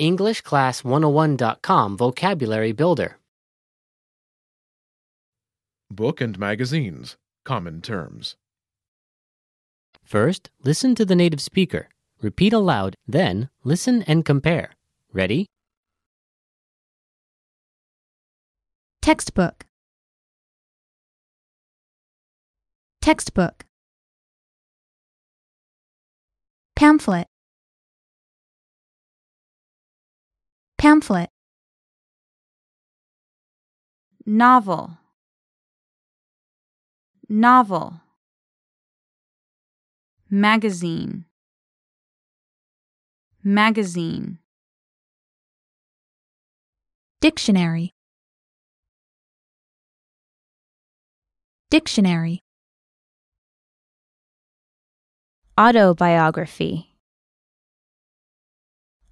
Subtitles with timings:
[0.00, 3.18] EnglishClass101.com Vocabulary Builder.
[5.90, 7.16] Book and magazines.
[7.44, 8.36] Common terms.
[10.04, 11.88] First, listen to the native speaker.
[12.22, 14.72] Repeat aloud, then listen and compare.
[15.12, 15.46] Ready?
[19.02, 19.66] Textbook.
[23.00, 23.64] Textbook.
[26.76, 27.29] Pamphlet.
[30.80, 31.28] Pamphlet.
[34.24, 34.96] novel
[37.28, 38.00] novel
[40.30, 41.26] magazine
[43.44, 44.38] magazine
[47.20, 47.90] Dictionary.
[51.68, 52.40] Dictionary.
[55.58, 56.94] autobiography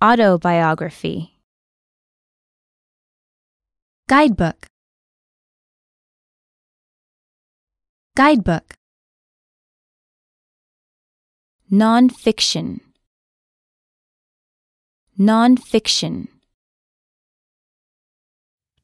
[0.00, 1.35] autobiography
[4.08, 4.66] Guidebook.
[8.16, 8.74] Guidebook.
[11.72, 12.78] nonfiction
[15.18, 16.28] nonfiction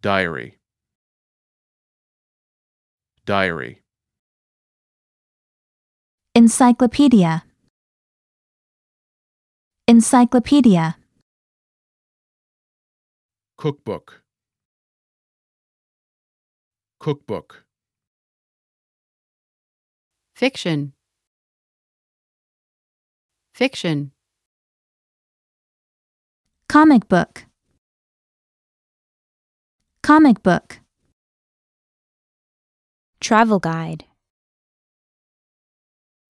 [0.02, 0.56] Diary.
[3.24, 3.82] Diary.
[6.34, 7.44] Encyclopedia.
[9.86, 10.96] Encyclopedia.
[13.56, 14.21] Cookbook.
[17.02, 17.64] Cookbook.
[20.36, 20.92] Fiction.
[23.52, 24.12] Fiction.
[26.68, 27.46] Comic book.
[30.02, 30.78] Comic book.
[33.20, 34.04] travel guide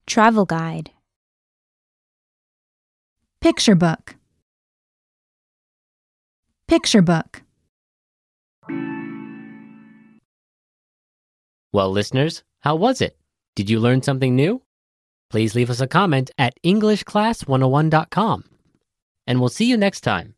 [0.07, 0.91] travel guide
[3.42, 4.14] Picture book.
[6.69, 7.42] Picture book.
[11.73, 13.17] Well, listeners, how was it?
[13.57, 14.61] Did you learn something new?
[15.31, 18.45] Please leave us a comment at EnglishClass101.com.
[19.27, 20.35] And we'll see you next time.